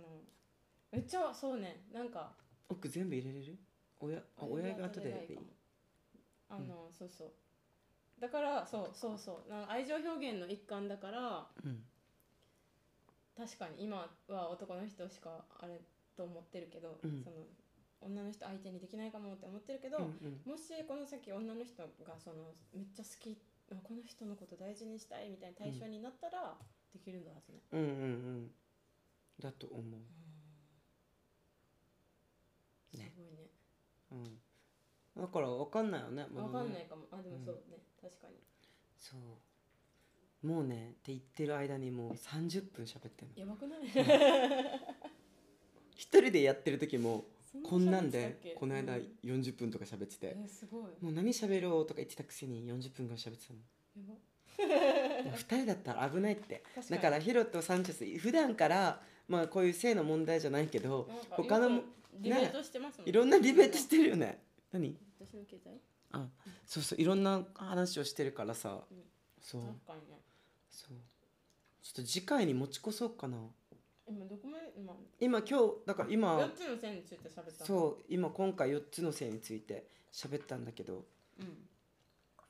[0.90, 1.84] めっちゃそうね。
[1.92, 2.34] なんか
[2.70, 3.58] 奥全部入れれる？
[4.00, 5.38] 親あ親が後ででいい
[6.48, 7.32] あの、そうそう。
[8.18, 9.50] だからそうそうそう。
[9.50, 11.84] な愛情表現の一環だからうん。
[13.36, 15.82] 確かに今は男の人しかあれ
[16.16, 17.22] と思ってるけど、うん。
[17.22, 17.36] その
[18.04, 20.06] 女の人相手にできないかもって思ってるけど、うんう
[20.48, 20.50] ん。
[20.52, 23.38] もしこの先女の人がそのめっちゃ好き
[23.72, 26.54] あこの人のこと大事にしたいみたいな対象になったら
[26.92, 27.90] できるんだはずね、うんうんう
[28.44, 28.50] ん。
[29.40, 29.82] だと思う、
[32.94, 33.12] すごいね。
[33.16, 33.50] ね
[34.12, 36.70] うん、だから分かんないよねわものね。
[36.70, 37.02] かんないかも。
[37.10, 38.34] あでもそうね、確かに。
[38.98, 40.46] そう。
[40.46, 43.34] もうねって言ってる間にもう30分喋ってんの。
[43.34, 43.80] やばくない？
[45.96, 49.08] 一人でやってる時もそこんなんでこの間うん。
[49.22, 50.82] 40分とか喋ってて、えすごい。
[51.00, 53.60] もう何喋ろうとか言ってたくせに40分間喋ってたの
[53.96, 54.14] やば。
[55.22, 56.62] いや二人だったら危ないって。
[56.90, 61.86] だからヒロとサンチェス普段からまあこういう性の問題じゃないけど他のもよく
[62.20, 64.38] ディベートしてますもんいろんなディベートしてるよね。
[64.72, 64.96] 何？
[65.18, 65.80] 私の携帯？
[66.12, 66.28] あ
[66.66, 68.98] そうそういろんな話をしてるからさ、うん。
[69.40, 69.62] そう。
[70.70, 70.96] そう。
[71.82, 73.36] ちょっと次回に持ち越そうかな
[74.06, 74.94] 今どこまで今。
[75.18, 76.36] 今今日だから今。
[76.38, 81.04] 4つの線について喋ったうそう今今回4つの性について喋ったんだけど。
[81.40, 81.56] うん。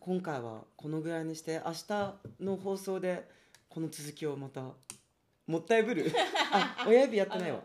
[0.01, 3.29] 今回はこのぐらいにして明日の放送で
[3.71, 4.63] この続きをまた
[5.47, 6.13] もったいぶる。
[6.53, 7.63] あ親指やってないわ。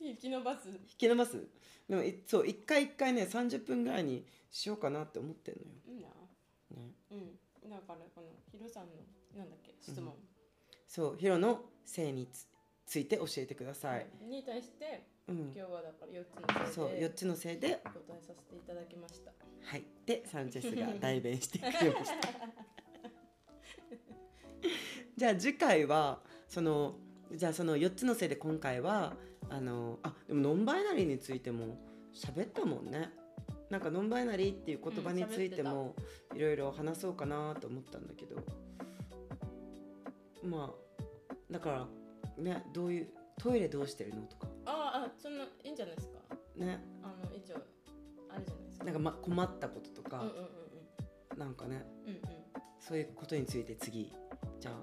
[0.00, 0.68] 引き伸ばす。
[0.68, 1.46] 引き伸ばす。
[1.88, 6.08] でもいそう一回一回ね30分ぐらいにしようかなって思ってんのよ、いいな。
[6.70, 7.70] ね、うん。
[7.70, 8.92] だからこのヒロさんの
[9.36, 10.14] なんだっけ質問。
[10.86, 12.46] そうヒロの性につ
[12.88, 15.52] ついて教えてください、に対してうん。
[15.54, 17.68] 今日はだから4つのそう4線でつの性で。
[17.68, 19.30] 答えさせていただきました。
[19.62, 19.84] はい。
[20.06, 22.28] でサンチェスが代弁してくれました。
[25.18, 26.96] じゃあ次回はその
[27.30, 29.14] じゃあその4つの性で今回は
[29.50, 31.76] あのあでもノンバイナリーについても
[32.14, 33.10] 喋ったもんね。
[33.68, 35.94] なんかノンバイナリーっていう言葉についても
[36.34, 38.42] いろいろ話そうかなと思ったんだけど。
[40.42, 41.88] まあだから
[42.38, 44.48] ねどういうトイレどうしてるのとか。
[44.66, 46.18] ああそんないいんじゃないですか。
[46.56, 46.80] ね。
[47.02, 47.56] あの一応
[48.28, 48.84] あるじゃないですか。
[48.84, 50.20] なんか、ま、困ったこととか。
[50.20, 51.84] うんうん、なんかね。
[52.06, 52.16] うんうん。
[52.16, 52.22] うん
[52.80, 54.10] そういうことについて次
[54.60, 54.74] じゃあ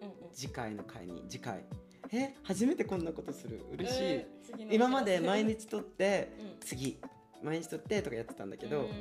[0.00, 0.32] うんうん。
[0.32, 1.64] 次回の回に次回。
[2.12, 3.60] え初めてこんなことする？
[3.72, 6.60] 嬉しい、えー今まで毎日撮って うん。
[6.60, 6.98] 次
[7.42, 8.94] 毎日撮ってとかやってたんだけど、うんうんうん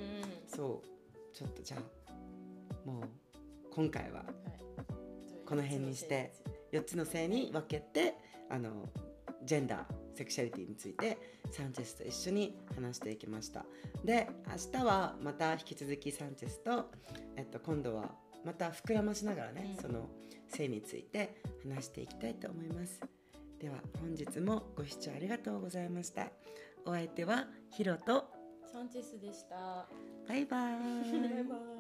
[0.48, 1.36] そう。
[1.36, 2.12] ちょっとじゃあ
[2.86, 3.04] もう
[3.74, 4.26] 今回ははい。
[5.46, 6.34] この辺にして
[6.76, 8.16] 4つの性に分けて
[8.50, 8.90] あの
[9.44, 9.84] ジェンダー
[10.16, 11.18] セクシャリティについて
[11.52, 13.66] サンチェスと一緒に話していきました。
[14.04, 16.92] で明日はまた引き続きサンチェスと、
[17.36, 18.12] えっと、今度は
[18.46, 19.82] また膨らましながらね、うん。
[19.82, 20.10] その
[20.48, 23.02] 性について話していきたいと思います。
[23.60, 26.28] では本日もご視聴ありがとうございました。
[26.86, 28.26] お相手はヒロと
[28.72, 29.88] サンチェスでした。
[30.28, 31.22] バイバーイ。
[31.30, 31.75] バイバイ